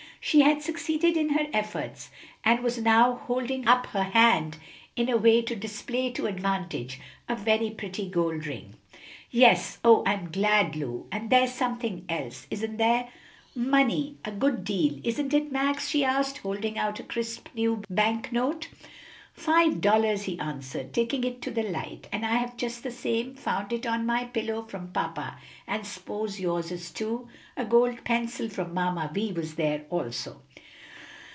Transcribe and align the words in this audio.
She 0.23 0.41
had 0.41 0.61
succeeded 0.61 1.17
in 1.17 1.29
her 1.29 1.47
efforts, 1.51 2.11
and 2.43 2.59
was 2.59 2.77
now 2.77 3.15
holding 3.15 3.67
up 3.67 3.87
her 3.87 4.03
hand 4.03 4.57
in 4.95 5.09
a 5.09 5.17
way 5.17 5.41
to 5.41 5.55
display 5.55 6.11
to 6.11 6.27
advantage 6.27 6.99
a 7.27 7.35
very 7.35 7.71
pretty 7.71 8.07
gold 8.07 8.45
ring. 8.45 8.75
"Yes; 9.31 9.79
oh, 9.83 10.03
I'm 10.05 10.31
glad, 10.31 10.75
Lu! 10.75 11.07
And 11.11 11.31
there's 11.31 11.53
something 11.53 12.05
else, 12.07 12.45
isn't 12.51 12.77
there?" 12.77 13.09
"Money! 13.55 14.17
a 14.23 14.29
good 14.31 14.63
deal, 14.63 14.99
isn't 15.03 15.33
it, 15.33 15.51
Max?" 15.51 15.87
she 15.89 16.05
asked, 16.05 16.37
holding 16.37 16.77
out 16.77 16.99
a 16.99 17.03
crisp 17.03 17.47
new 17.55 17.81
bank 17.89 18.31
note. 18.31 18.67
"Five 19.33 19.79
dollars," 19.81 20.23
he 20.23 20.37
answered, 20.39 20.93
taking 20.93 21.23
it 21.23 21.41
to 21.43 21.51
the 21.51 21.63
light. 21.63 22.07
"And 22.11 22.25
I 22.25 22.35
have 22.35 22.57
just 22.57 22.83
the 22.83 22.91
same; 22.91 23.33
found 23.33 23.71
it 23.71 23.87
on 23.87 24.05
my 24.05 24.25
pillow, 24.25 24.63
from 24.63 24.89
papa; 24.91 25.39
and 25.65 25.83
s'pose 25.87 26.39
yours 26.39 26.69
is, 26.69 26.91
too. 26.91 27.29
A 27.55 27.63
gold 27.63 28.03
pencil 28.03 28.49
from 28.49 28.73
Mamma 28.73 29.09
Vi 29.13 29.31
was 29.31 29.55
there 29.55 29.85
also." 29.89 30.41